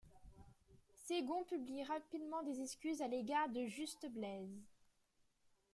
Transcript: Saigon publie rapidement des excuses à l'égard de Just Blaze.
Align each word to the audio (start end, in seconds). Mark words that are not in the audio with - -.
Saigon 0.95 1.43
publie 1.43 1.83
rapidement 1.83 2.41
des 2.41 2.59
excuses 2.63 3.03
à 3.03 3.07
l'égard 3.07 3.49
de 3.49 3.67
Just 3.67 4.07
Blaze. 4.09 4.65